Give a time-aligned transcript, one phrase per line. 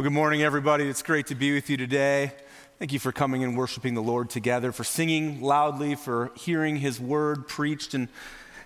[0.00, 0.88] Well, good morning, everybody.
[0.88, 2.32] It's great to be with you today.
[2.78, 6.98] Thank you for coming and worshiping the Lord together, for singing loudly, for hearing His
[6.98, 8.08] word preached, and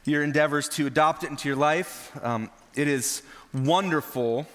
[0.05, 2.17] your endeavors to adopt it into your life.
[2.23, 4.47] Um, it is wonderful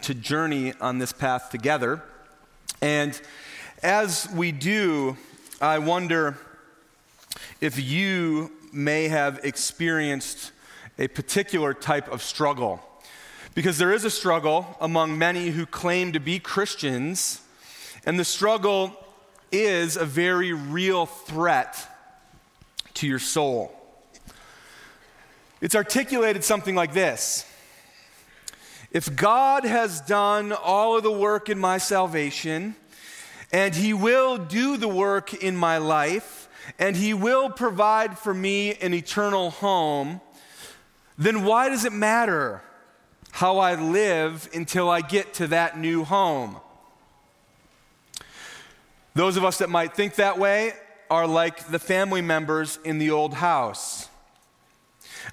[0.00, 2.02] to journey on this path together.
[2.80, 3.20] And
[3.82, 5.18] as we do,
[5.60, 6.38] I wonder
[7.60, 10.52] if you may have experienced
[10.98, 12.80] a particular type of struggle
[13.56, 17.40] because there is a struggle among many who claim to be Christians,
[18.04, 18.94] and the struggle
[19.50, 21.74] is a very real threat
[22.92, 23.72] to your soul.
[25.62, 27.46] It's articulated something like this
[28.92, 32.76] If God has done all of the work in my salvation,
[33.52, 38.74] and He will do the work in my life, and He will provide for me
[38.74, 40.20] an eternal home,
[41.16, 42.62] then why does it matter?
[43.36, 46.56] How I live until I get to that new home.
[49.14, 50.72] Those of us that might think that way
[51.10, 54.08] are like the family members in the old house.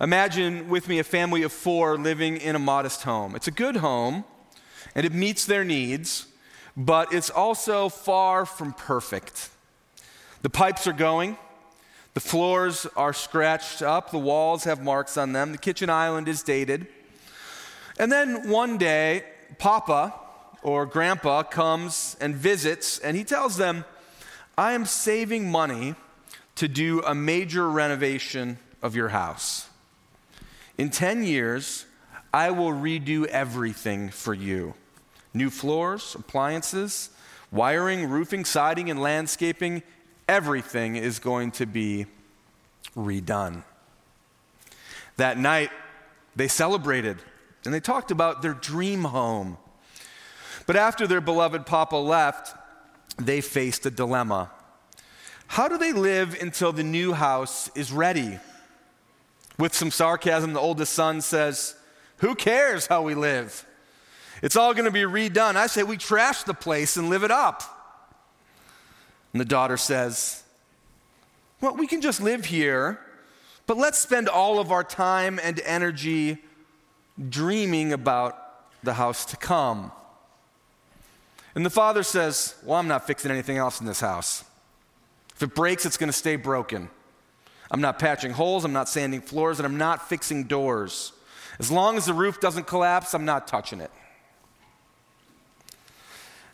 [0.01, 3.37] Imagine with me a family of four living in a modest home.
[3.37, 4.25] It's a good home
[4.95, 6.27] and it meets their needs,
[6.75, 9.49] but it's also far from perfect.
[10.41, 11.37] The pipes are going,
[12.15, 16.43] the floors are scratched up, the walls have marks on them, the kitchen island is
[16.43, 16.85] dated.
[17.99, 19.23] And then one day,
[19.57, 20.13] Papa
[20.61, 23.85] or Grandpa comes and visits, and he tells them,
[24.57, 25.95] I am saving money
[26.55, 29.67] to do a major renovation of your house.
[30.77, 31.85] In 10 years,
[32.33, 34.73] I will redo everything for you
[35.35, 37.09] new floors, appliances,
[37.51, 39.81] wiring, roofing, siding, and landscaping.
[40.27, 42.05] Everything is going to be
[42.95, 43.63] redone.
[45.17, 45.71] That night,
[46.35, 47.17] they celebrated
[47.65, 49.57] and they talked about their dream home.
[50.65, 52.55] But after their beloved papa left,
[53.17, 54.51] they faced a dilemma.
[55.47, 58.39] How do they live until the new house is ready?
[59.59, 61.75] With some sarcasm, the oldest son says,
[62.17, 63.65] Who cares how we live?
[64.41, 65.55] It's all going to be redone.
[65.55, 67.63] I say we trash the place and live it up.
[69.31, 70.43] And the daughter says,
[71.61, 72.99] Well, we can just live here,
[73.67, 76.39] but let's spend all of our time and energy
[77.29, 78.39] dreaming about
[78.83, 79.91] the house to come.
[81.55, 84.43] And the father says, Well, I'm not fixing anything else in this house.
[85.35, 86.89] If it breaks, it's going to stay broken.
[87.71, 91.11] I'm not patching holes, I'm not sanding floors, and I'm not fixing doors.
[91.59, 93.91] As long as the roof doesn't collapse, I'm not touching it.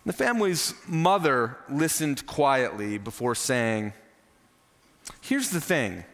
[0.05, 3.93] The family's mother listened quietly before saying,
[5.21, 6.05] Here's the thing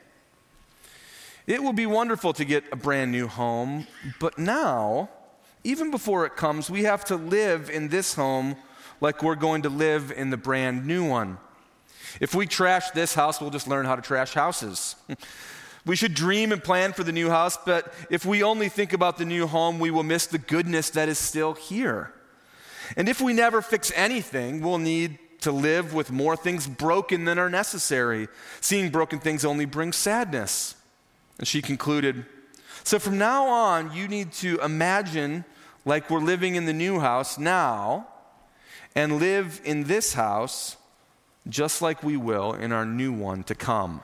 [1.47, 3.87] it will be wonderful to get a brand new home,
[4.19, 5.09] but now,
[5.63, 8.55] even before it comes, we have to live in this home
[9.01, 11.37] like we're going to live in the brand new one.
[12.19, 14.95] If we trash this house, we'll just learn how to trash houses.
[15.85, 19.17] we should dream and plan for the new house, but if we only think about
[19.17, 22.13] the new home, we will miss the goodness that is still here.
[22.95, 27.37] And if we never fix anything, we'll need to live with more things broken than
[27.37, 28.27] are necessary.
[28.61, 30.75] Seeing broken things only brings sadness.
[31.37, 32.25] And she concluded
[32.83, 35.45] So from now on, you need to imagine
[35.85, 38.07] like we're living in the new house now
[38.95, 40.77] and live in this house
[41.47, 44.01] just like we will in our new one to come.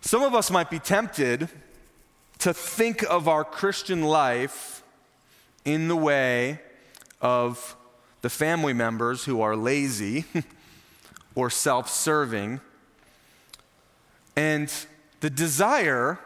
[0.00, 1.48] Some of us might be tempted
[2.38, 4.82] to think of our Christian life
[5.64, 6.60] in the way
[7.20, 7.76] of
[8.22, 10.24] the family members who are lazy
[11.34, 12.60] or self serving
[14.36, 14.72] and
[15.20, 16.18] the desire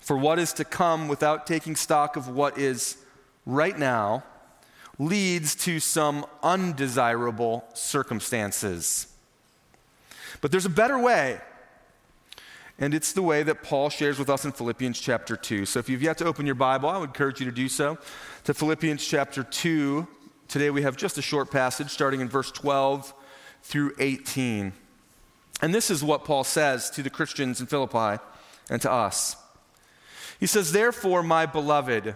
[0.00, 2.96] for what is to come without taking stock of what is
[3.44, 4.24] right now
[4.98, 9.08] leads to some undesirable circumstances.
[10.40, 11.40] But there's a better way.
[12.78, 15.64] And it's the way that Paul shares with us in Philippians chapter 2.
[15.64, 17.98] So if you've yet to open your Bible, I would encourage you to do so.
[18.44, 20.06] To Philippians chapter 2.
[20.48, 23.14] Today we have just a short passage starting in verse 12
[23.62, 24.72] through 18.
[25.62, 28.22] And this is what Paul says to the Christians in Philippi
[28.68, 29.36] and to us.
[30.38, 32.14] He says, Therefore, my beloved,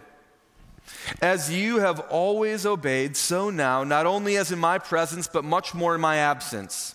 [1.22, 5.74] as you have always obeyed, so now, not only as in my presence, but much
[5.74, 6.94] more in my absence,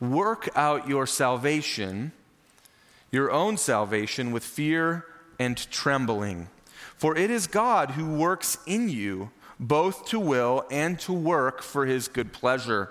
[0.00, 2.12] work out your salvation,
[3.10, 5.06] your own salvation, with fear
[5.38, 6.48] and trembling.
[6.96, 11.86] For it is God who works in you, both to will and to work for
[11.86, 12.90] his good pleasure.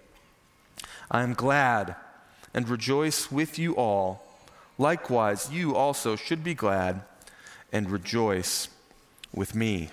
[1.11, 1.97] I am glad
[2.53, 4.23] and rejoice with you all.
[4.77, 7.01] Likewise, you also should be glad
[7.73, 8.69] and rejoice
[9.33, 9.89] with me.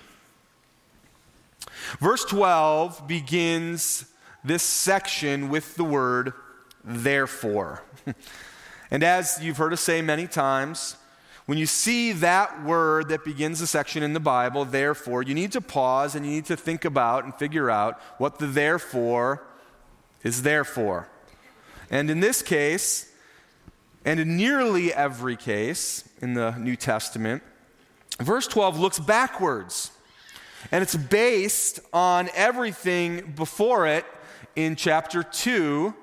[1.99, 4.05] Verse 12 begins
[4.45, 6.31] this section with the word
[6.85, 7.83] therefore.
[8.91, 10.95] and as you've heard us say many times,
[11.47, 15.51] when you see that word that begins the section in the Bible, therefore, you need
[15.51, 19.43] to pause and you need to think about and figure out what the therefore
[20.23, 21.07] is there for.
[21.89, 23.11] And in this case,
[24.05, 27.43] and in nearly every case in the New Testament,
[28.19, 29.91] verse 12 looks backwards.
[30.71, 34.05] And it's based on everything before it
[34.55, 35.93] in chapter 2.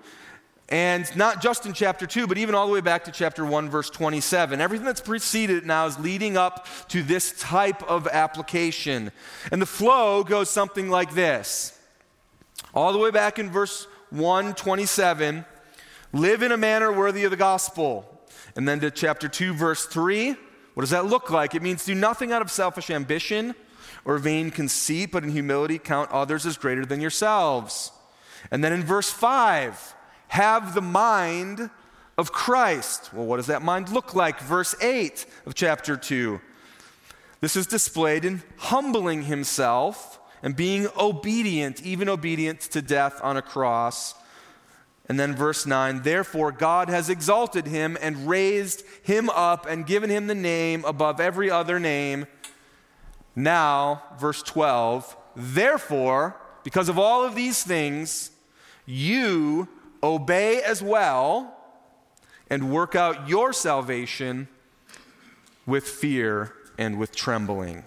[0.68, 3.70] And not just in chapter 2, but even all the way back to chapter 1,
[3.70, 4.60] verse 27.
[4.60, 9.12] Everything that's preceded now is leading up to this type of application.
[9.52, 11.78] And the flow goes something like this.
[12.74, 13.86] All the way back in verse
[14.16, 15.44] 127,
[16.12, 18.20] live in a manner worthy of the gospel.
[18.54, 20.36] And then to chapter 2, verse 3,
[20.74, 21.54] what does that look like?
[21.54, 23.54] It means do nothing out of selfish ambition
[24.04, 27.90] or vain conceit, but in humility count others as greater than yourselves.
[28.50, 29.94] And then in verse 5,
[30.28, 31.70] have the mind
[32.18, 33.12] of Christ.
[33.12, 34.40] Well, what does that mind look like?
[34.40, 36.40] Verse 8 of chapter 2.
[37.40, 43.42] This is displayed in humbling himself and being obedient, even obedient to death on a
[43.42, 44.14] cross.
[45.08, 50.08] And then verse 9, therefore God has exalted him and raised him up and given
[50.08, 52.28] him the name above every other name
[53.34, 58.30] now, verse 12, therefore, because of all of these things,
[58.86, 59.66] you
[60.00, 61.56] obey as well
[62.48, 64.46] and work out your salvation
[65.66, 67.82] with fear and with trembling.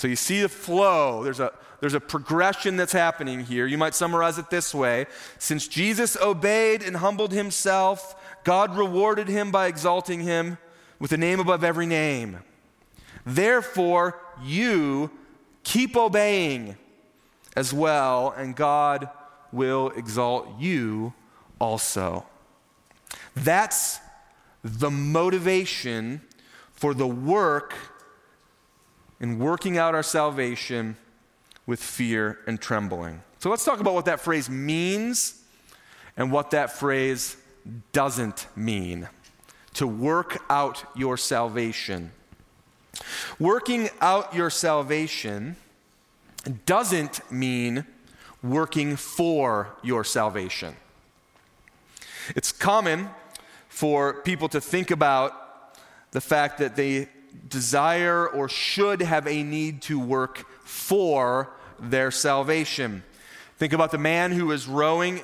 [0.00, 1.22] So you see the flow.
[1.22, 3.66] There's a, there's a progression that's happening here.
[3.66, 5.04] You might summarize it this way
[5.38, 10.56] Since Jesus obeyed and humbled himself, God rewarded him by exalting him
[10.98, 12.38] with a name above every name.
[13.26, 15.10] Therefore, you
[15.64, 16.78] keep obeying
[17.54, 19.10] as well, and God
[19.52, 21.12] will exalt you
[21.58, 22.24] also.
[23.34, 24.00] That's
[24.64, 26.22] the motivation
[26.72, 27.74] for the work
[29.20, 30.96] in working out our salvation
[31.66, 33.20] with fear and trembling.
[33.38, 35.42] So let's talk about what that phrase means
[36.16, 37.36] and what that phrase
[37.92, 39.08] doesn't mean.
[39.74, 42.10] To work out your salvation.
[43.38, 45.56] Working out your salvation
[46.66, 47.84] doesn't mean
[48.42, 50.74] working for your salvation.
[52.34, 53.10] It's common
[53.68, 55.76] for people to think about
[56.10, 57.08] the fact that they
[57.48, 63.02] desire or should have a need to work for their salvation.
[63.58, 65.20] Think about the man who is rowing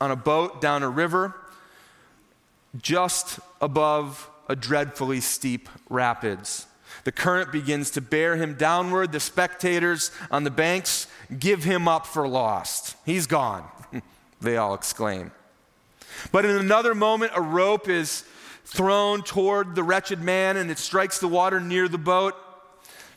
[0.00, 1.34] on a boat down a river
[2.80, 6.66] just above a dreadfully steep rapids.
[7.04, 9.12] The current begins to bear him downward.
[9.12, 11.06] The spectators on the banks
[11.38, 12.96] give him up for lost.
[13.06, 13.64] He's gone,
[14.40, 15.32] they all exclaim.
[16.32, 18.24] But in another moment, a rope is
[18.70, 22.34] thrown toward the wretched man and it strikes the water near the boat.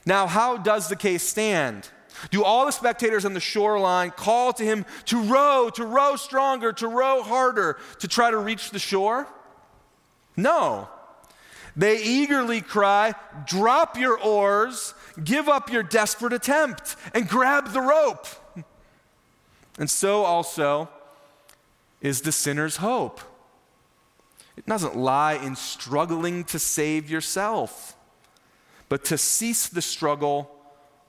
[0.06, 1.88] Now, how does the case stand?
[2.32, 6.74] Do all the spectators on the shoreline call to him to row, to row stronger,
[6.74, 9.28] to row harder, to try to reach the shore?
[10.36, 10.90] No.
[11.76, 13.14] They eagerly cry,
[13.46, 14.94] Drop your oars,
[15.24, 18.28] give up your desperate attempt, and grab the rope.
[19.80, 20.88] And so also
[22.00, 23.20] is the sinner's hope.
[24.56, 27.96] It doesn't lie in struggling to save yourself,
[28.90, 30.52] but to cease the struggle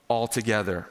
[0.09, 0.87] altogether.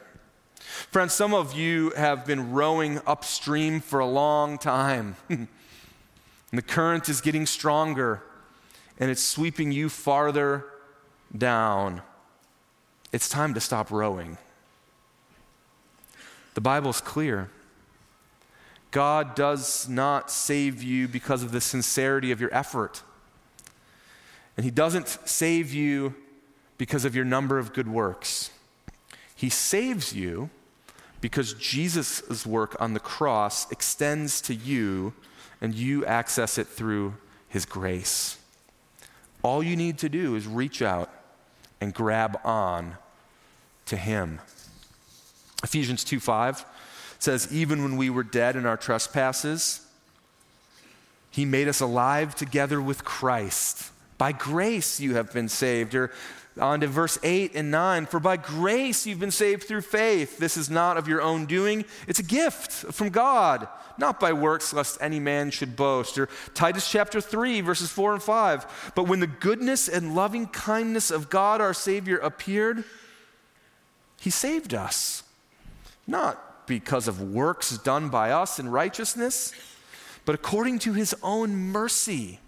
[0.90, 5.48] Friends, some of you have been rowing upstream for a long time, and
[6.52, 8.22] the current is getting stronger
[8.98, 10.64] and it's sweeping you farther
[11.36, 12.02] down,
[13.12, 14.38] it's time to stop rowing.
[16.54, 17.50] The Bible's clear.
[18.94, 23.02] God does not save you because of the sincerity of your effort.
[24.56, 26.14] And He doesn't save you
[26.78, 28.50] because of your number of good works.
[29.34, 30.48] He saves you
[31.20, 35.12] because Jesus' work on the cross extends to you
[35.60, 37.14] and you access it through
[37.48, 38.38] His grace.
[39.42, 41.10] All you need to do is reach out
[41.80, 42.94] and grab on
[43.86, 44.40] to Him.
[45.64, 46.64] Ephesians 2 5
[47.24, 49.80] says, Even when we were dead in our trespasses,
[51.30, 53.90] he made us alive together with Christ.
[54.18, 55.94] By grace you have been saved.
[55.94, 56.12] Or
[56.60, 60.38] on to verse 8 and 9 For by grace you've been saved through faith.
[60.38, 63.66] This is not of your own doing, it's a gift from God,
[63.98, 66.16] not by works, lest any man should boast.
[66.18, 68.92] Or Titus chapter 3, verses 4 and 5.
[68.94, 72.84] But when the goodness and loving kindness of God our Savior appeared,
[74.20, 75.24] he saved us.
[76.06, 79.52] Not because of works done by us in righteousness,
[80.24, 82.40] but according to his own mercy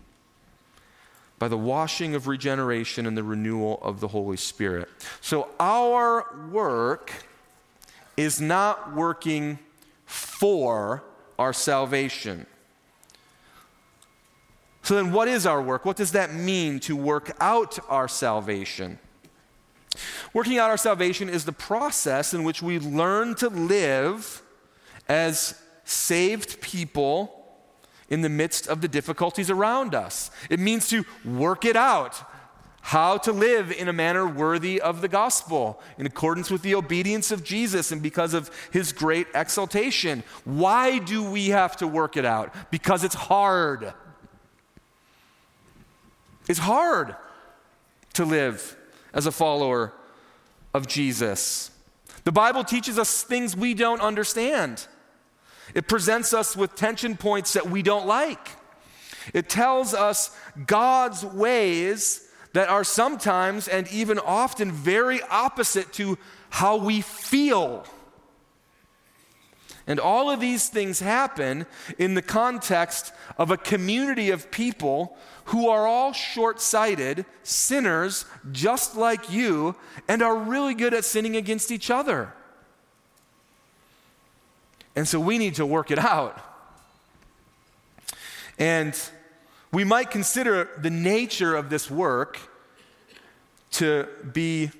[1.38, 4.88] by the washing of regeneration and the renewal of the Holy Spirit.
[5.20, 7.12] So our work
[8.16, 9.58] is not working
[10.06, 11.04] for
[11.38, 12.46] our salvation.
[14.82, 15.84] So then, what is our work?
[15.84, 18.98] What does that mean to work out our salvation?
[20.32, 24.42] Working out our salvation is the process in which we learn to live
[25.08, 27.32] as saved people
[28.08, 30.30] in the midst of the difficulties around us.
[30.50, 32.22] It means to work it out,
[32.82, 37.30] how to live in a manner worthy of the gospel, in accordance with the obedience
[37.30, 40.22] of Jesus and because of his great exaltation.
[40.44, 42.54] Why do we have to work it out?
[42.70, 43.92] Because it's hard.
[46.48, 47.16] It's hard
[48.14, 48.76] to live
[49.12, 49.92] as a follower
[50.74, 51.70] of Jesus.
[52.24, 54.86] The Bible teaches us things we don't understand.
[55.74, 58.50] It presents us with tension points that we don't like.
[59.34, 60.36] It tells us
[60.66, 66.18] God's ways that are sometimes and even often very opposite to
[66.50, 67.84] how we feel.
[69.86, 71.66] And all of these things happen
[71.98, 78.96] in the context of a community of people who are all short sighted, sinners just
[78.96, 79.76] like you,
[80.08, 82.32] and are really good at sinning against each other.
[84.96, 86.40] And so we need to work it out.
[88.58, 88.98] And
[89.72, 92.38] we might consider the nature of this work
[93.72, 94.70] to be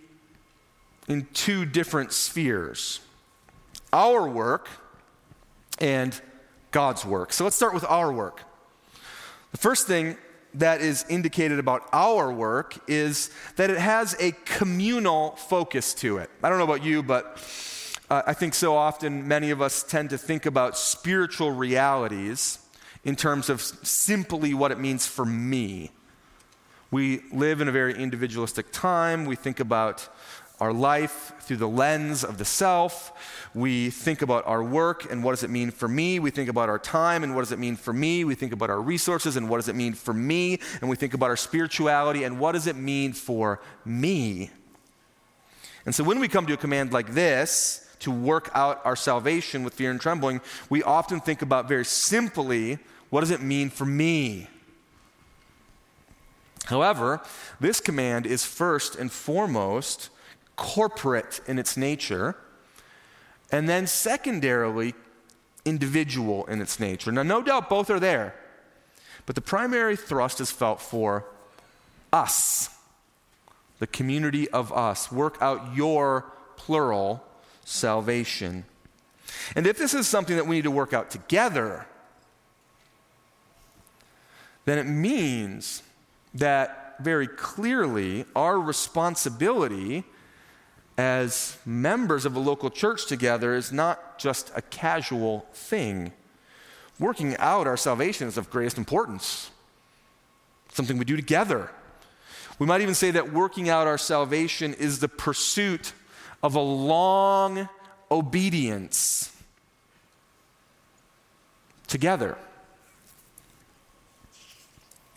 [1.07, 3.01] in two different spheres
[3.93, 4.69] our work
[5.79, 6.21] and
[6.71, 7.33] God's work.
[7.33, 8.43] So let's start with our work.
[9.53, 10.17] The first thing
[10.59, 16.31] that is indicated about our work is that it has a communal focus to it.
[16.43, 17.39] I don't know about you, but
[18.09, 22.59] uh, I think so often many of us tend to think about spiritual realities
[23.05, 25.91] in terms of simply what it means for me.
[26.91, 29.27] We live in a very individualistic time.
[29.27, 30.09] We think about
[30.59, 33.13] our life through the lens of the self.
[33.55, 36.19] We think about our work and what does it mean for me.
[36.19, 38.25] We think about our time and what does it mean for me.
[38.25, 40.61] We think about our resources and what does it mean for me.
[40.81, 44.51] And we think about our spirituality and what does it mean for me.
[45.85, 49.65] And so when we come to a command like this, to work out our salvation
[49.65, 52.79] with fear and trembling, we often think about very simply
[53.11, 54.49] what does it mean for me?
[56.67, 57.23] However,
[57.61, 60.11] this command is first and foremost
[60.57, 62.37] corporate in its nature,
[63.53, 64.95] and then secondarily
[65.65, 67.13] individual in its nature.
[67.13, 68.35] Now, no doubt both are there,
[69.27, 71.27] but the primary thrust is felt for
[72.13, 72.71] us,
[73.79, 75.13] the community of us.
[75.13, 77.23] Work out your plural
[77.65, 78.65] salvation.
[79.55, 81.87] And if this is something that we need to work out together,
[84.65, 85.83] then it means
[86.35, 90.05] that very clearly our responsibility
[90.99, 96.13] as members of a local church together is not just a casual thing.
[96.99, 99.51] Working out our salvation is of greatest importance,
[100.73, 101.71] something we do together.
[102.59, 105.93] We might even say that working out our salvation is the pursuit
[106.43, 107.69] of a long
[108.11, 109.33] obedience
[111.87, 112.39] together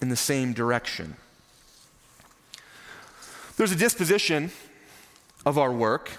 [0.02, 1.16] in the same direction.
[3.56, 4.52] There's a disposition
[5.50, 6.12] of our work,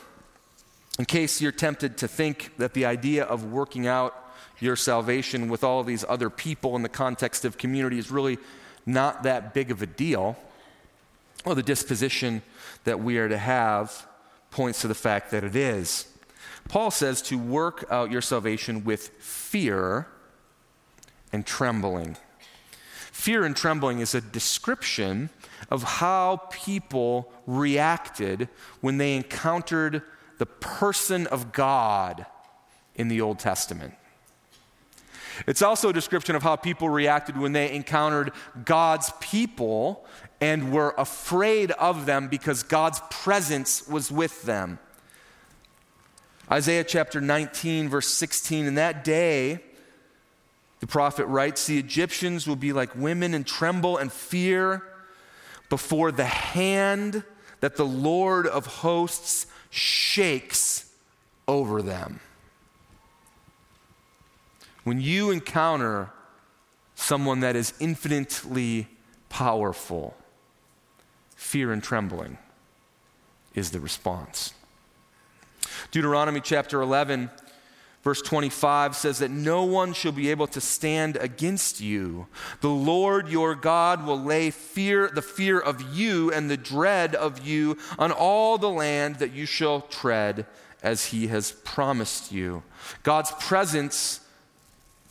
[0.98, 4.12] in case you're tempted to think that the idea of working out
[4.58, 8.38] your salvation with all these other people in the context of community is really
[8.84, 10.36] not that big of a deal.
[11.46, 12.42] Well, the disposition
[12.82, 14.04] that we are to have
[14.50, 16.08] points to the fact that it is.
[16.68, 20.08] Paul says to work out your salvation with fear
[21.32, 22.16] and trembling.
[23.20, 25.28] Fear and trembling is a description
[25.70, 28.48] of how people reacted
[28.80, 30.00] when they encountered
[30.38, 32.24] the person of God
[32.94, 33.92] in the Old Testament.
[35.46, 38.32] It's also a description of how people reacted when they encountered
[38.64, 40.06] God's people
[40.40, 44.78] and were afraid of them because God's presence was with them.
[46.50, 49.60] Isaiah chapter 19, verse 16, in that day,
[50.80, 54.82] the prophet writes, the Egyptians will be like women and tremble and fear
[55.68, 57.22] before the hand
[57.60, 60.90] that the Lord of hosts shakes
[61.46, 62.20] over them.
[64.84, 66.10] When you encounter
[66.94, 68.88] someone that is infinitely
[69.28, 70.16] powerful,
[71.36, 72.38] fear and trembling
[73.54, 74.54] is the response.
[75.90, 77.30] Deuteronomy chapter 11,
[78.02, 82.26] verse 25 says that no one shall be able to stand against you.
[82.60, 87.46] The Lord your God will lay fear, the fear of you and the dread of
[87.46, 90.46] you on all the land that you shall tread
[90.82, 92.62] as he has promised you.
[93.02, 94.20] God's presence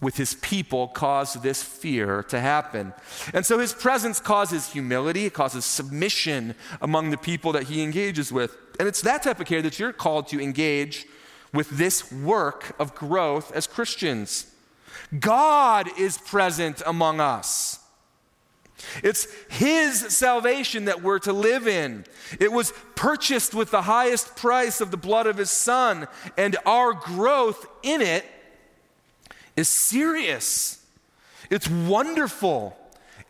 [0.01, 2.93] with his people caused this fear to happen.
[3.33, 8.31] And so his presence causes humility, it causes submission among the people that he engages
[8.31, 8.55] with.
[8.79, 11.05] And it's that type of care that you're called to engage
[11.53, 14.47] with this work of growth as Christians.
[15.17, 17.79] God is present among us.
[19.03, 22.05] It's His salvation that we're to live in.
[22.39, 26.93] It was purchased with the highest price of the blood of His Son, and our
[26.93, 28.25] growth in it
[29.55, 30.85] is serious.
[31.49, 32.77] It's wonderful,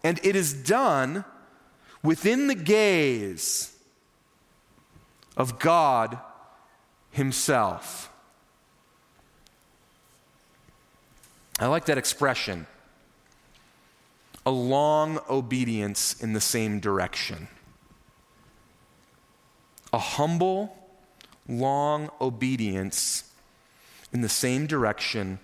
[0.03, 1.23] and it is done
[2.03, 3.75] within the gaze
[5.35, 6.19] of God
[7.11, 8.08] Himself.
[11.59, 12.65] I like that expression
[14.45, 17.49] a long obedience in the same direction.
[19.91, 20.75] A humble,
[21.47, 23.29] long obedience
[24.13, 25.39] in the same direction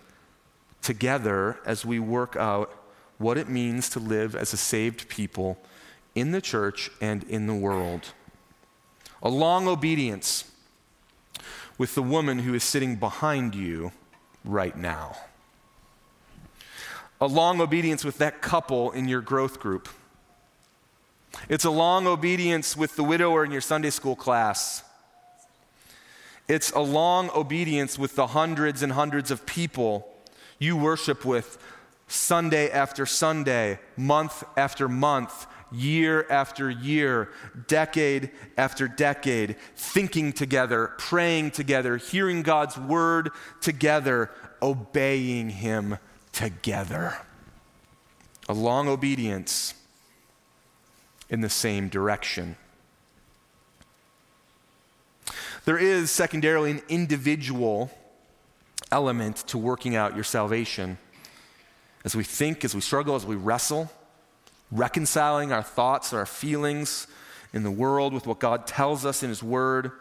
[0.81, 2.71] together as we work out
[3.17, 5.57] what it means to live as a saved people
[6.15, 8.13] in the church and in the world.
[9.21, 10.49] A long obedience
[11.77, 13.91] with the woman who is sitting behind you
[14.45, 15.15] right now.
[17.21, 19.87] A long obedience with that couple in your growth group.
[21.49, 24.83] It's a long obedience with the widower in your Sunday school class.
[26.47, 30.07] It's a long obedience with the hundreds and hundreds of people
[30.59, 31.57] you worship with
[32.07, 37.29] Sunday after Sunday, month after month, year after year,
[37.67, 44.29] decade after decade, thinking together, praying together, hearing God's word together,
[44.61, 45.97] obeying Him
[46.35, 47.17] together.
[48.47, 49.73] A long obedience
[51.29, 52.57] in the same direction.
[55.63, 57.89] There is secondarily an individual
[58.91, 60.99] element to working out your salvation.
[62.03, 63.89] As we think, as we struggle, as we wrestle,
[64.71, 67.07] reconciling our thoughts, our feelings
[67.53, 69.91] in the world with what God tells us in His Word.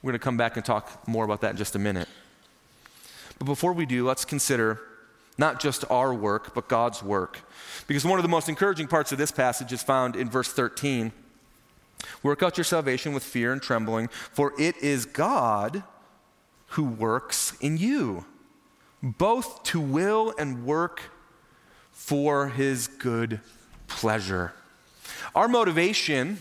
[0.00, 2.08] We're going to come back and talk more about that in just a minute.
[3.38, 4.80] But before we do, let's consider
[5.38, 7.40] not just our work, but God's work.
[7.86, 11.12] Because one of the most encouraging parts of this passage is found in verse 13.
[12.22, 15.84] Work out your salvation with fear and trembling, for it is God
[16.72, 18.26] who works in you,
[19.02, 21.02] both to will and work
[21.92, 23.40] for his good
[23.86, 24.52] pleasure.
[25.34, 26.38] Our motivation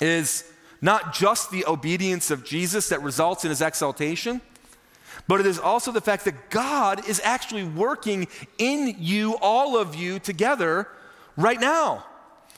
[0.00, 4.40] is not just the obedience of Jesus that results in his exaltation,
[5.28, 9.94] but it is also the fact that God is actually working in you, all of
[9.94, 10.88] you, together
[11.36, 12.04] right now.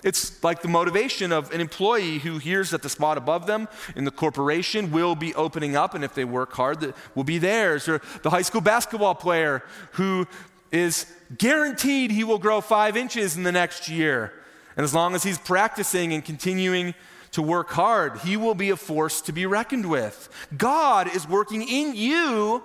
[0.03, 4.05] It's like the motivation of an employee who hears that the spot above them in
[4.05, 7.88] the corporation will be opening up, and if they work hard, that will be theirs.
[7.88, 10.27] Or the high school basketball player who
[10.70, 11.07] is
[11.38, 14.33] guaranteed he will grow five inches in the next year.
[14.77, 16.94] And as long as he's practicing and continuing
[17.35, 20.29] to work hard, he will be a force to be reckoned with.
[20.57, 22.62] God is working in you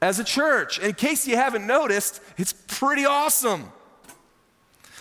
[0.00, 0.78] as a church.
[0.78, 3.70] In case you haven't noticed, it's pretty awesome.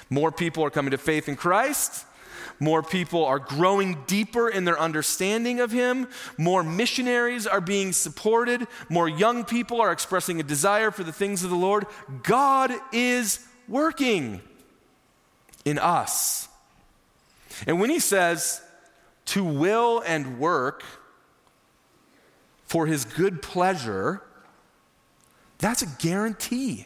[0.09, 2.05] More people are coming to faith in Christ.
[2.59, 6.09] More people are growing deeper in their understanding of Him.
[6.37, 8.67] More missionaries are being supported.
[8.89, 11.85] More young people are expressing a desire for the things of the Lord.
[12.23, 14.41] God is working
[15.63, 16.49] in us.
[17.65, 18.61] And when He says
[19.25, 20.83] to will and work
[22.63, 24.21] for His good pleasure,
[25.57, 26.85] that's a guarantee.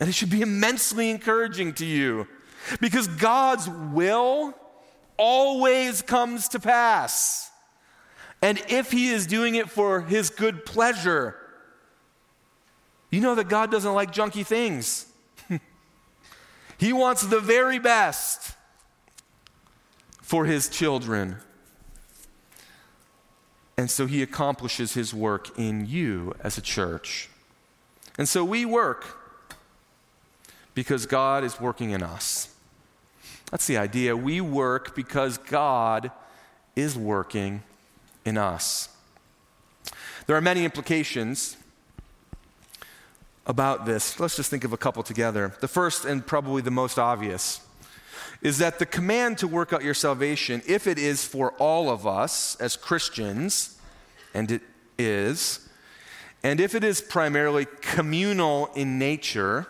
[0.00, 2.26] And it should be immensely encouraging to you
[2.80, 4.54] because God's will
[5.16, 7.50] always comes to pass.
[8.40, 11.36] And if He is doing it for His good pleasure,
[13.10, 15.06] you know that God doesn't like junky things.
[16.78, 18.56] he wants the very best
[20.32, 21.36] for His children.
[23.76, 27.28] And so he accomplishes his work in you as a church.
[28.16, 29.18] And so we work
[30.74, 32.48] because God is working in us.
[33.50, 34.16] That's the idea.
[34.16, 36.10] We work because God
[36.76, 37.62] is working
[38.24, 38.88] in us.
[40.26, 41.58] There are many implications
[43.46, 44.18] about this.
[44.18, 45.52] Let's just think of a couple together.
[45.60, 47.60] The first, and probably the most obvious,
[48.40, 52.06] is that the command to work out your salvation, if it is for all of
[52.06, 53.78] us as Christians,
[54.34, 54.62] and it
[54.98, 55.68] is,
[56.42, 59.66] and if it is primarily communal in nature,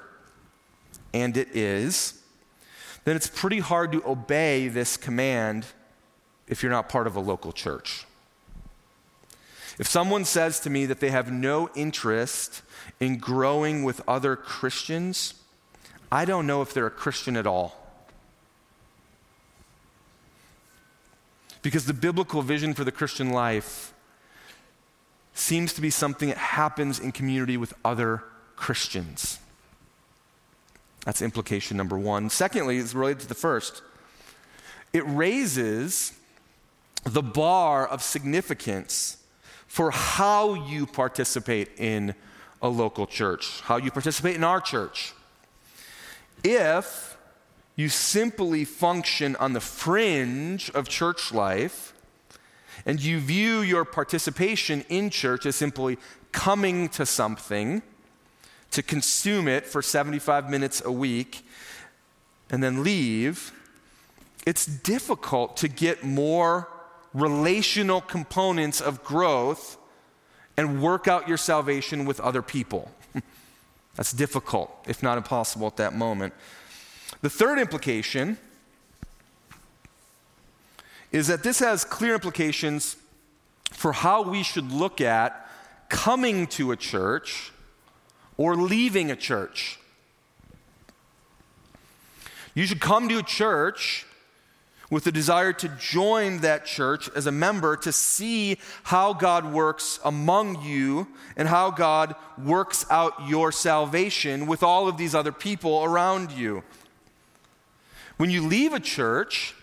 [1.13, 2.23] and it is,
[3.05, 5.67] then it's pretty hard to obey this command
[6.49, 8.07] if you're not part of a local church.
[9.79, 12.63] If someone says to me that they have no interest
[13.01, 15.35] in growing with other Christians,
[16.11, 17.82] I don't know if they're a Christian at all.
[21.63, 23.95] Because the biblical vision for the Christian life
[25.35, 28.25] seems to be something that happens in community with other
[28.57, 29.39] Christians.
[31.05, 32.31] That's implication number one.
[32.31, 33.83] Secondly, it's related to the first.
[34.93, 36.13] It raises
[37.05, 39.17] the bar of significance
[39.67, 42.15] for how you participate in
[42.61, 45.15] a local church, how you participate in our church.
[46.45, 47.17] If
[47.77, 51.95] you simply function on the fringe of church life
[52.85, 55.99] and you view your participation in church as simply
[56.33, 57.83] coming to something,
[58.71, 61.47] to consume it for 75 minutes a week,
[62.51, 63.53] and then leave,
[64.47, 66.69] it's difficult to get more
[67.15, 69.79] relational components of growth
[70.57, 72.91] and work out your salvation with other people.
[73.95, 76.35] That's difficult, if not impossible, at that moment.
[77.23, 78.37] The third implication
[81.13, 82.97] is that this has clear implications
[83.71, 85.49] for how we should look at
[85.89, 87.53] coming to a church
[88.37, 89.79] or leaving a church.
[92.55, 94.05] You should come to a church
[94.91, 99.99] with a desire to join that church as a member to see how God works
[100.05, 105.83] among you and how God works out your salvation with all of these other people
[105.85, 106.63] around you.
[108.17, 109.55] When you leave a church,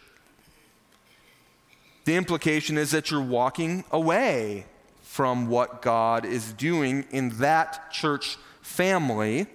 [2.05, 4.65] the implication is that you're walking away
[5.03, 9.47] from what God is doing in that church family.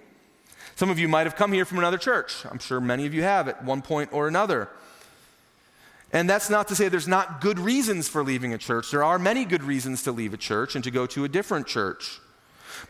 [0.75, 2.45] Some of you might have come here from another church.
[2.45, 4.69] I'm sure many of you have at one point or another.
[6.11, 8.91] And that's not to say there's not good reasons for leaving a church.
[8.91, 11.67] There are many good reasons to leave a church and to go to a different
[11.67, 12.19] church.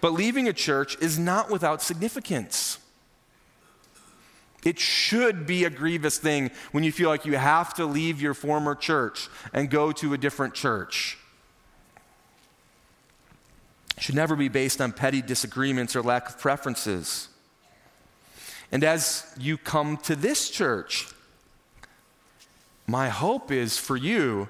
[0.01, 2.77] But leaving a church is not without significance.
[4.65, 8.33] It should be a grievous thing when you feel like you have to leave your
[8.33, 11.19] former church and go to a different church.
[13.95, 17.29] It should never be based on petty disagreements or lack of preferences.
[18.71, 21.07] And as you come to this church,
[22.87, 24.49] my hope is for you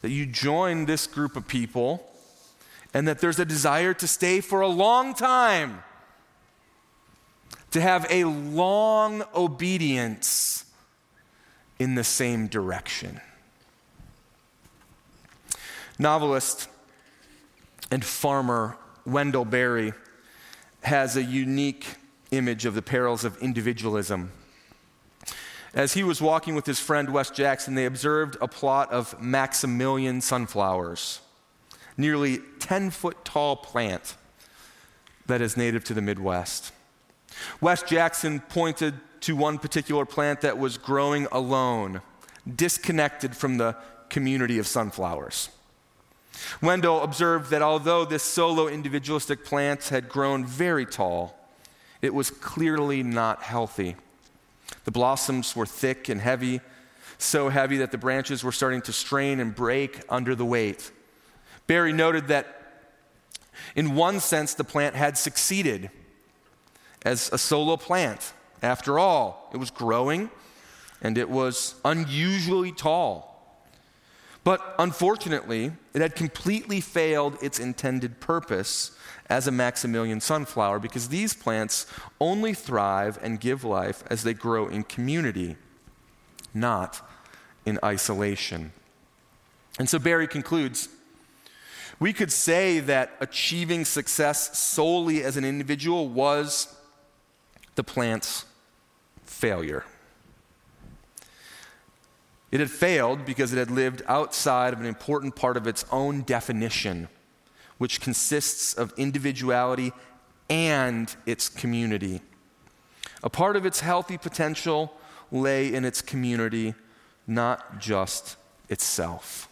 [0.00, 2.06] that you join this group of people
[2.94, 5.82] and that there's a desire to stay for a long time,
[7.70, 10.64] to have a long obedience
[11.78, 13.20] in the same direction.
[15.98, 16.68] Novelist
[17.90, 19.92] and farmer Wendell Berry
[20.82, 21.86] has a unique
[22.30, 24.32] image of the perils of individualism
[25.74, 30.20] as he was walking with his friend Wes Jackson, they observed a plot of Maximilian
[30.20, 31.20] sunflowers,
[31.96, 34.16] nearly 10 foot tall plant
[35.26, 36.72] that is native to the Midwest.
[37.60, 42.00] Wes Jackson pointed to one particular plant that was growing alone,
[42.56, 43.76] disconnected from the
[44.08, 45.50] community of sunflowers.
[46.62, 51.36] Wendell observed that although this solo individualistic plant had grown very tall,
[52.00, 53.96] it was clearly not healthy.
[54.84, 56.60] The blossoms were thick and heavy,
[57.18, 60.90] so heavy that the branches were starting to strain and break under the weight.
[61.66, 62.56] Berry noted that
[63.76, 65.90] in one sense, the plant had succeeded
[67.04, 68.32] as a solo plant.
[68.62, 70.30] After all, it was growing
[71.02, 73.30] and it was unusually tall.
[74.42, 78.92] But unfortunately, it had completely failed its intended purpose
[79.28, 81.86] as a Maximilian sunflower because these plants
[82.20, 85.56] only thrive and give life as they grow in community,
[86.54, 87.06] not
[87.66, 88.72] in isolation.
[89.78, 90.88] And so Berry concludes
[91.98, 96.74] we could say that achieving success solely as an individual was
[97.74, 98.44] the plant's
[99.24, 99.84] failure.
[102.50, 106.22] It had failed because it had lived outside of an important part of its own
[106.22, 107.08] definition,
[107.78, 109.92] which consists of individuality
[110.48, 112.20] and its community.
[113.22, 114.92] A part of its healthy potential
[115.30, 116.74] lay in its community,
[117.26, 118.36] not just
[118.68, 119.48] itself.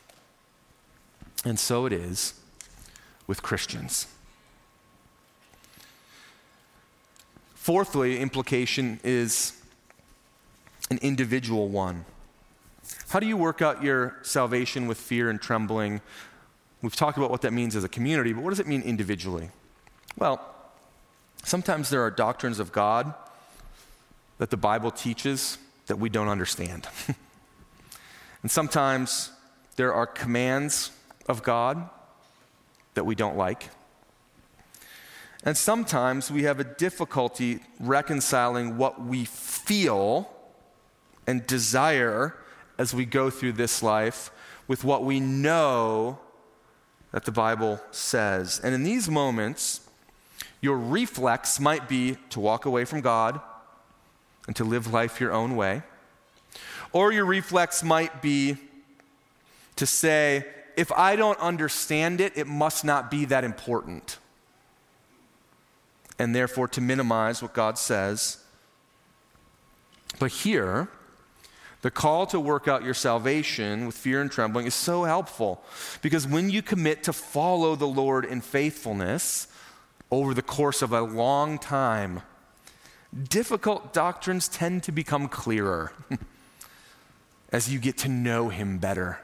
[1.45, 2.35] And so it is
[3.29, 4.09] with Christians.
[7.69, 9.53] Fourthly, implication is
[10.91, 12.07] an individual one.
[13.11, 16.01] How do you work out your salvation with fear and trembling?
[16.81, 19.51] We've talked about what that means as a community, but what does it mean individually?
[20.17, 20.41] Well,
[21.45, 23.13] sometimes there are doctrines of God
[24.39, 26.89] that the Bible teaches that we don't understand.
[28.43, 29.31] and sometimes
[29.77, 30.91] there are commands
[31.29, 31.91] of God
[32.95, 33.69] that we don't like.
[35.45, 40.31] And sometimes we have a difficulty reconciling what we feel
[41.27, 42.35] and desire
[42.77, 44.31] as we go through this life
[44.67, 46.19] with what we know
[47.13, 48.61] that the Bible says.
[48.63, 49.81] And in these moments,
[50.61, 53.41] your reflex might be to walk away from God
[54.47, 55.83] and to live life your own way.
[56.93, 58.57] Or your reflex might be
[59.77, 60.45] to say,
[60.77, 64.19] if I don't understand it, it must not be that important.
[66.19, 68.39] And therefore, to minimize what God says.
[70.19, 70.89] But here,
[71.83, 75.63] the call to work out your salvation with fear and trembling is so helpful
[76.03, 79.47] because when you commit to follow the Lord in faithfulness
[80.11, 82.23] over the course of a long time,
[83.29, 85.93] difficult doctrines tend to become clearer
[87.53, 89.21] as you get to know Him better.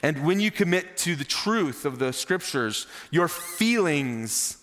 [0.00, 4.58] And when you commit to the truth of the scriptures, your feelings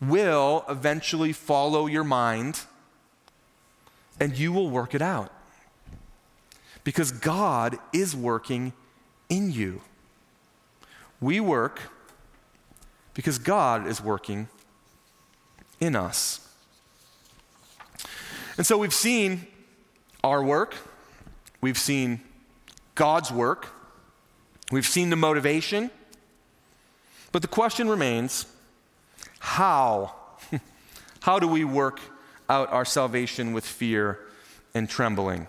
[0.00, 2.60] will eventually follow your mind
[4.20, 5.32] and you will work it out
[6.84, 8.72] because God is working
[9.28, 9.80] in you.
[11.20, 11.80] We work
[13.14, 14.48] because God is working
[15.80, 16.40] in us.
[18.56, 19.46] And so we've seen
[20.22, 20.74] our work,
[21.60, 22.20] we've seen
[22.94, 23.68] God's work,
[24.70, 25.90] we've seen the motivation,
[27.32, 28.46] but the question remains
[29.46, 30.12] how?
[31.20, 32.00] how do we work
[32.48, 34.18] out our salvation with fear
[34.74, 35.46] and trembling?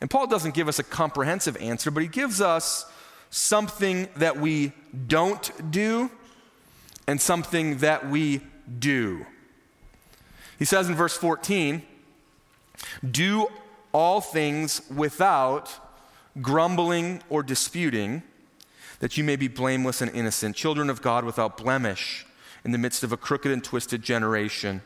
[0.00, 2.90] And Paul doesn't give us a comprehensive answer, but he gives us
[3.28, 4.72] something that we
[5.06, 6.10] don't do
[7.06, 8.40] and something that we
[8.78, 9.26] do.
[10.58, 11.82] He says in verse 14,
[13.08, 13.48] do
[13.92, 15.70] all things without
[16.40, 18.22] grumbling or disputing,
[19.00, 22.24] that you may be blameless and innocent, children of God without blemish,
[22.64, 24.82] in the midst of a crooked and twisted generation,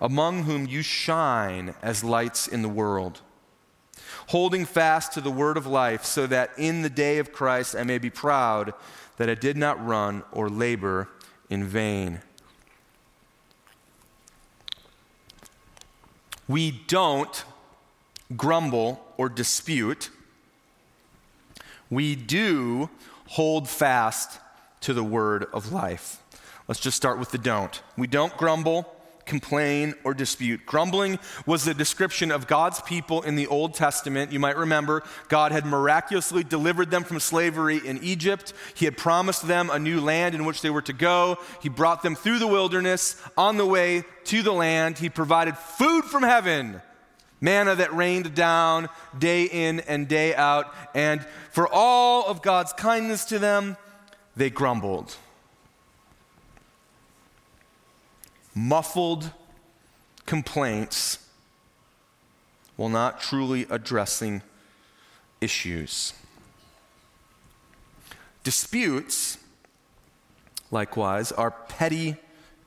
[0.00, 3.20] among whom you shine as lights in the world
[4.28, 7.84] holding fast to the word of life, so that in the day of Christ I
[7.84, 8.72] may be proud
[9.16, 11.08] that I did not run or labor
[11.50, 12.20] in vain.
[16.48, 17.44] We don't
[18.36, 20.10] grumble or dispute.
[21.90, 22.90] We do
[23.28, 24.40] hold fast
[24.80, 26.21] to the word of life.
[26.72, 27.82] Let's just start with the don't.
[27.98, 28.90] We don't grumble
[29.26, 30.64] complain, or dispute.
[30.64, 34.32] Grumbling was the description of God's people in the Old Testament.
[34.32, 38.54] You might remember God had miraculously delivered them from slavery in Egypt.
[38.74, 41.36] He had promised them a new land in which they were to go.
[41.60, 44.96] He brought them through the wilderness on the way to the land.
[44.96, 46.80] He provided food from heaven,
[47.38, 50.72] manna that rained down day in and day out.
[50.94, 53.76] And for all of God's kindness to them,
[54.36, 55.14] they grumbled.
[58.54, 59.30] Muffled
[60.26, 61.18] complaints
[62.76, 64.42] while not truly addressing
[65.40, 66.12] issues.
[68.44, 69.38] Disputes,
[70.70, 72.16] likewise, are petty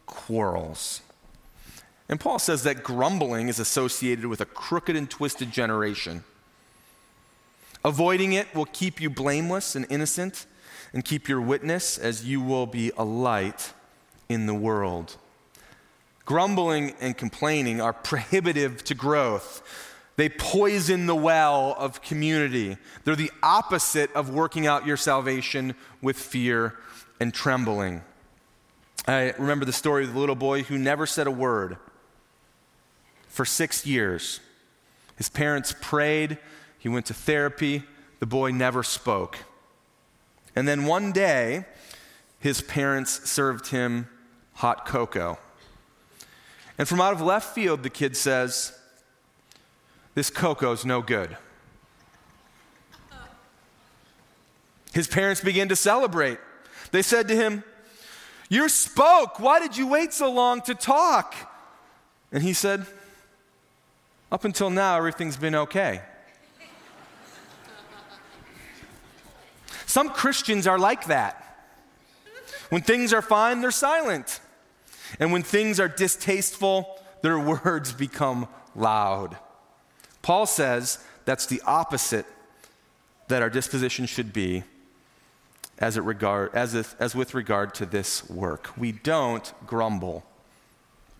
[0.05, 1.01] quarrels.
[2.07, 6.23] And Paul says that grumbling is associated with a crooked and twisted generation.
[7.83, 10.45] Avoiding it will keep you blameless and innocent
[10.93, 13.73] and keep your witness as you will be a light
[14.29, 15.17] in the world.
[16.25, 19.61] Grumbling and complaining are prohibitive to growth.
[20.17, 22.77] They poison the well of community.
[23.03, 26.75] They're the opposite of working out your salvation with fear
[27.19, 28.01] and trembling.
[29.07, 31.77] I remember the story of the little boy who never said a word
[33.27, 34.39] for six years.
[35.17, 36.39] His parents prayed,
[36.79, 37.83] he went to therapy,
[38.19, 39.37] the boy never spoke.
[40.55, 41.65] And then one day,
[42.39, 44.07] his parents served him
[44.53, 45.37] hot cocoa.
[46.77, 48.77] And from out of left field, the kid says,
[50.13, 51.37] This cocoa's no good.
[54.93, 56.39] His parents began to celebrate.
[56.91, 57.63] They said to him,
[58.49, 59.39] You spoke.
[59.39, 61.35] Why did you wait so long to talk?
[62.31, 62.85] And he said,
[64.31, 66.01] Up until now, everything's been okay.
[69.85, 71.41] Some Christians are like that.
[72.69, 74.41] When things are fine, they're silent.
[75.19, 79.37] And when things are distasteful, their words become loud.
[80.21, 82.25] Paul says that's the opposite
[83.27, 84.63] that our disposition should be
[85.77, 88.69] as, it regard, as, if, as with regard to this work.
[88.77, 90.23] We don't grumble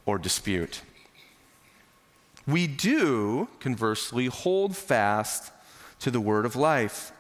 [0.06, 0.82] or dispute.
[2.48, 5.52] We do, conversely, hold fast
[6.00, 7.12] to the word of life.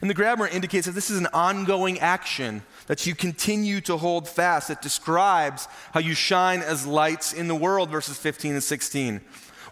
[0.00, 4.28] And the grammar indicates that this is an ongoing action that you continue to hold
[4.28, 4.70] fast.
[4.70, 9.20] It describes how you shine as lights in the world, verses 15 and 16.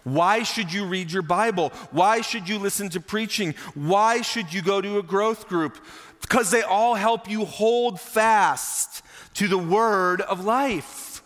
[0.03, 1.69] Why should you read your Bible?
[1.91, 3.55] Why should you listen to preaching?
[3.73, 5.83] Why should you go to a growth group?
[6.21, 9.01] Because they all help you hold fast
[9.35, 11.21] to the word of life.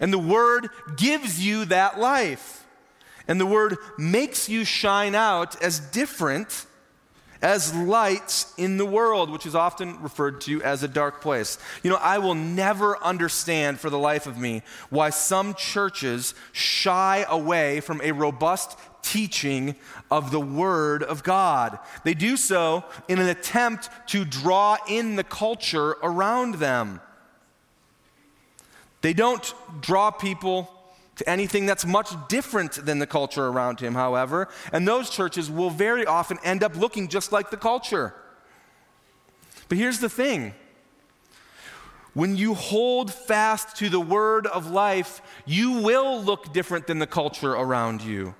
[0.00, 2.66] And the word gives you that life.
[3.28, 6.65] And the word makes you shine out as different
[7.42, 11.58] as lights in the world, which is often referred to as a dark place.
[11.82, 17.24] You know, I will never understand for the life of me why some churches shy
[17.28, 19.76] away from a robust teaching
[20.10, 21.78] of the Word of God.
[22.04, 27.00] They do so in an attempt to draw in the culture around them.
[29.02, 30.68] They don't draw people
[31.16, 34.48] to anything that's much different than the culture around him, however.
[34.72, 38.14] And those churches will very often end up looking just like the culture.
[39.68, 40.54] But here's the thing
[42.14, 47.06] when you hold fast to the word of life, you will look different than the
[47.06, 48.34] culture around you.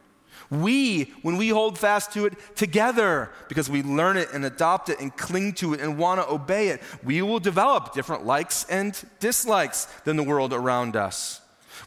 [0.48, 5.00] We, when we hold fast to it together, because we learn it and adopt it
[5.00, 8.98] and cling to it and want to obey it, we will develop different likes and
[9.20, 11.40] dislikes than the world around us.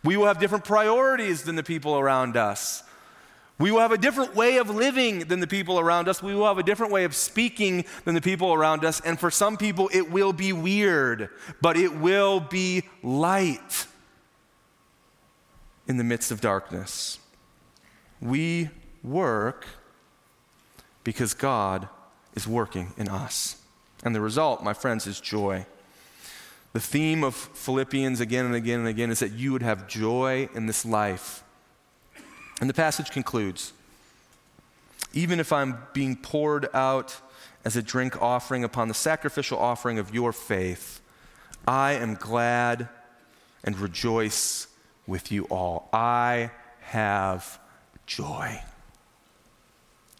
[0.04, 2.84] We will have different priorities than the people around us.
[3.58, 6.24] We will have a different way of living than the people around us.
[6.24, 9.02] We will have a different way of speaking than the people around us.
[9.02, 11.30] And for some people, it will be weird,
[11.62, 13.86] but it will be light
[15.88, 17.20] in the midst of darkness.
[18.22, 18.70] We
[19.04, 19.68] work
[21.04, 21.90] because God
[22.36, 23.58] is working in us.
[24.04, 25.66] And the result, my friends, is joy.
[26.74, 30.50] The theme of Philippians again and again and again is that you would have joy
[30.54, 31.44] in this life.
[32.62, 33.74] And the passage concludes
[35.14, 37.20] Even if I'm being poured out
[37.66, 41.02] as a drink offering upon the sacrificial offering of your faith,
[41.68, 42.88] I am glad
[43.64, 44.68] and rejoice
[45.08, 45.90] with you all.
[45.92, 46.52] I
[46.82, 47.60] have
[48.06, 48.62] joy.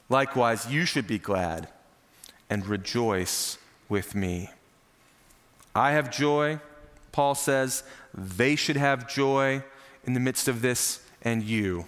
[0.10, 1.68] Likewise, you should be glad
[2.50, 4.50] and rejoice with me.
[5.76, 6.60] I have joy,
[7.12, 7.84] Paul says.
[8.14, 9.64] They should have joy
[10.04, 11.86] in the midst of this, and you,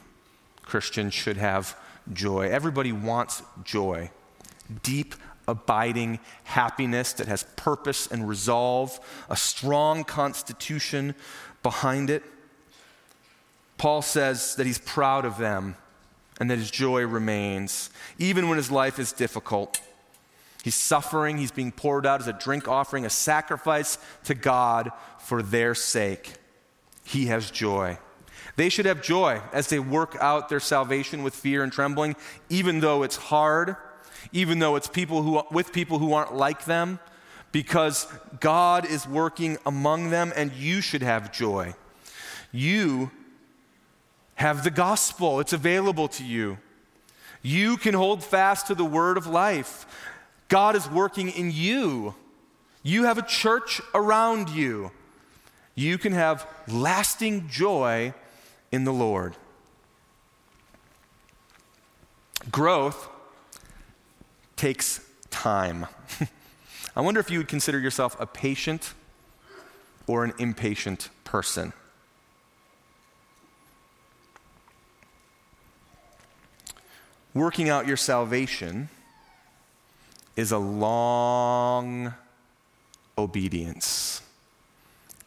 [0.63, 1.77] Christians, should have
[2.13, 2.49] joy.
[2.49, 4.11] Everybody wants joy.
[4.83, 5.15] Deep,
[5.47, 11.15] abiding happiness that has purpose and resolve, a strong constitution
[11.63, 12.23] behind it.
[13.77, 15.75] Paul says that he's proud of them
[16.39, 19.81] and that his joy remains, even when his life is difficult.
[20.63, 25.41] He's suffering, he's being poured out as a drink offering, a sacrifice to God for
[25.41, 26.33] their sake.
[27.03, 27.97] He has joy.
[28.57, 32.15] They should have joy as they work out their salvation with fear and trembling,
[32.49, 33.75] even though it's hard,
[34.31, 36.99] even though it's people who, with people who aren't like them,
[37.51, 38.07] because
[38.39, 41.73] God is working among them and you should have joy.
[42.51, 43.11] You
[44.35, 46.57] have the gospel, it's available to you.
[47.41, 49.85] You can hold fast to the word of life.
[50.51, 52.13] God is working in you.
[52.83, 54.91] You have a church around you.
[55.75, 58.13] You can have lasting joy
[58.69, 59.37] in the Lord.
[62.51, 63.07] Growth
[64.57, 64.99] takes
[65.29, 65.87] time.
[66.97, 68.93] I wonder if you would consider yourself a patient
[70.05, 71.71] or an impatient person.
[77.33, 78.89] Working out your salvation
[80.35, 82.13] is a long
[83.17, 84.21] obedience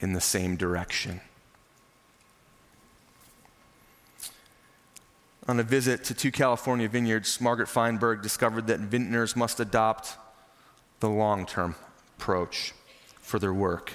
[0.00, 1.20] in the same direction.
[5.46, 10.16] On a visit to two California vineyards, Margaret Feinberg discovered that vintners must adopt
[11.00, 11.74] the long term
[12.16, 12.72] approach
[13.20, 13.94] for their work.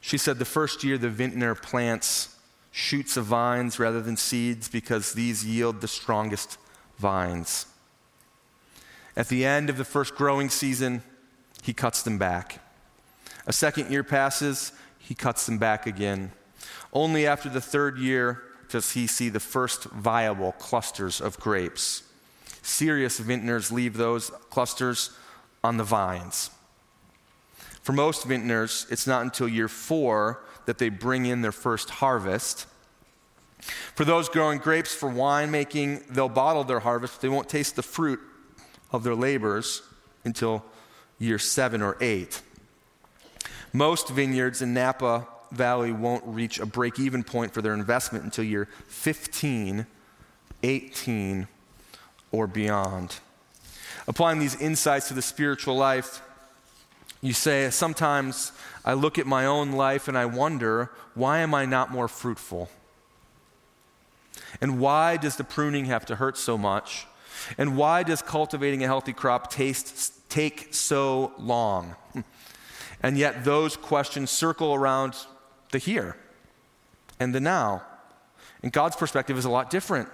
[0.00, 2.36] She said the first year the vintner plants
[2.70, 6.58] shoots of vines rather than seeds because these yield the strongest
[6.98, 7.66] vines.
[9.16, 11.02] At the end of the first growing season,
[11.62, 12.60] he cuts them back.
[13.46, 16.32] A second year passes, he cuts them back again.
[16.92, 22.02] Only after the third year does he see the first viable clusters of grapes.
[22.62, 25.10] Serious vintners leave those clusters
[25.62, 26.50] on the vines.
[27.82, 32.66] For most vintners, it's not until year four that they bring in their first harvest.
[33.94, 37.82] For those growing grapes for winemaking, they'll bottle their harvest, but they won't taste the
[37.82, 38.20] fruit
[38.94, 39.82] of their labors
[40.24, 40.64] until
[41.18, 42.40] year seven or eight.
[43.72, 48.44] Most vineyards in Napa Valley won't reach a break even point for their investment until
[48.44, 49.86] year 15,
[50.62, 51.48] 18,
[52.30, 53.16] or beyond.
[54.06, 56.22] Applying these insights to the spiritual life,
[57.20, 58.52] you say, sometimes
[58.84, 62.70] I look at my own life and I wonder, why am I not more fruitful?
[64.60, 67.06] And why does the pruning have to hurt so much?
[67.58, 71.96] And why does cultivating a healthy crop taste, take so long?
[73.02, 75.14] And yet, those questions circle around
[75.72, 76.16] the here
[77.20, 77.82] and the now.
[78.62, 80.08] And God's perspective is a lot different.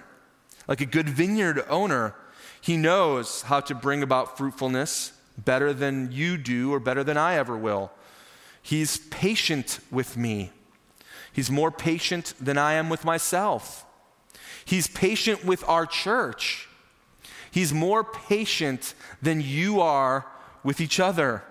[0.67, 2.15] Like a good vineyard owner,
[2.59, 7.35] he knows how to bring about fruitfulness better than you do or better than I
[7.35, 7.91] ever will.
[8.61, 10.51] He's patient with me.
[11.33, 13.85] He's more patient than I am with myself.
[14.65, 16.67] He's patient with our church.
[17.51, 20.25] He's more patient than you are
[20.63, 21.43] with each other.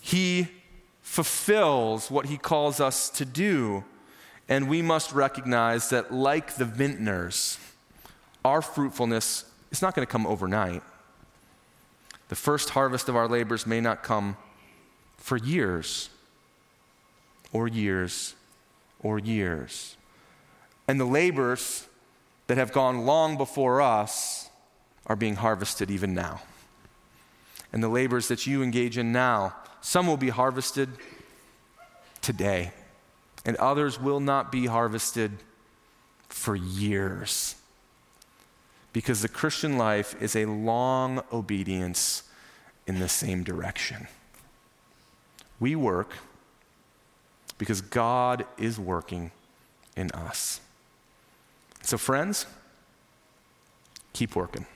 [0.00, 0.48] He
[1.02, 3.84] fulfills what he calls us to do.
[4.48, 7.58] And we must recognize that, like the vintners,
[8.44, 10.82] our fruitfulness is not going to come overnight.
[12.28, 14.36] The first harvest of our labors may not come
[15.16, 16.08] for years,
[17.52, 18.34] or years,
[19.00, 19.96] or years.
[20.86, 21.86] And the labors
[22.50, 24.50] that have gone long before us
[25.06, 26.42] are being harvested even now.
[27.72, 30.88] And the labors that you engage in now, some will be harvested
[32.20, 32.72] today,
[33.44, 35.30] and others will not be harvested
[36.28, 37.54] for years.
[38.92, 42.24] Because the Christian life is a long obedience
[42.84, 44.08] in the same direction.
[45.60, 46.14] We work
[47.58, 49.30] because God is working
[49.96, 50.60] in us.
[51.82, 52.46] So, friends,
[54.12, 54.66] keep working.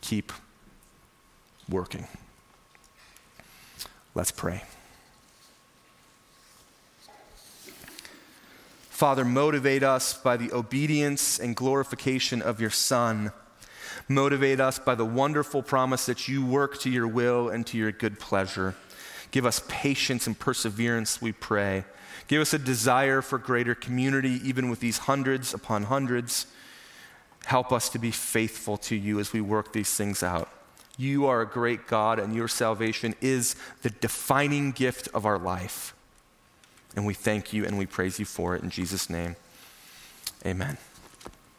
[0.00, 0.32] Keep
[1.68, 2.06] working.
[4.14, 4.62] Let's pray.
[8.88, 13.32] Father, motivate us by the obedience and glorification of your Son.
[14.08, 17.92] Motivate us by the wonderful promise that you work to your will and to your
[17.92, 18.74] good pleasure.
[19.30, 21.84] Give us patience and perseverance, we pray.
[22.30, 26.46] Give us a desire for greater community, even with these hundreds upon hundreds.
[27.46, 30.48] Help us to be faithful to you as we work these things out.
[30.96, 35.92] You are a great God, and your salvation is the defining gift of our life.
[36.94, 39.34] And we thank you and we praise you for it in Jesus' name.
[40.46, 40.78] Amen.